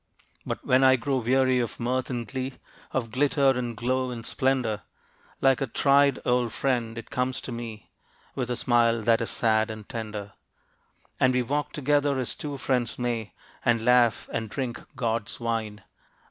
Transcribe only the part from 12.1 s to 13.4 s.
as two friends may,